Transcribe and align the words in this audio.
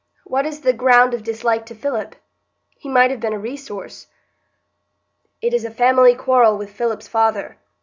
What 0.23 0.47
is 0.47 0.61
the 0.61 0.73
ground 0.73 1.13
of 1.13 1.21
dislike 1.21 1.63
to 1.67 1.75
Philip? 1.75 2.15
He 2.75 2.89
might 2.89 3.11
have 3.11 3.19
been 3.19 3.33
a 3.33 3.37
resource." 3.37 4.07
"It 5.43 5.53
is 5.53 5.63
a 5.63 5.69
family 5.69 6.15
quarrel 6.15 6.57
with 6.57 6.71
Philip's 6.73 7.07
father. 7.07 7.59